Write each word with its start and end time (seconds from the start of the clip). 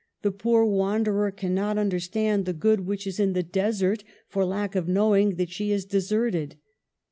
''The 0.23 0.31
poor 0.31 0.65
wanderer 0.65 1.29
cannot 1.29 1.77
un 1.77 1.91
derstand 1.91 2.45
the 2.45 2.53
good 2.53 2.87
which 2.87 3.05
is 3.05 3.19
in 3.19 3.33
the 3.33 3.43
desert, 3.43 4.03
for 4.27 4.43
lack 4.43 4.73
of 4.75 4.87
knowing 4.87 5.35
that 5.35 5.51
she 5.51 5.71
is 5.71 5.85
deserted. 5.85 6.55